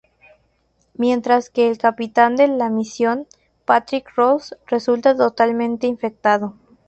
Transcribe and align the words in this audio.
Mientras 0.95 1.51
que 1.51 1.69
el 1.69 1.77
capitán 1.77 2.35
de 2.35 2.47
la 2.47 2.69
misión, 2.71 3.27
Patrick 3.65 4.09
Ross, 4.15 4.57
resulta 4.65 5.15
totalmente 5.15 5.85
infectado. 5.85 6.55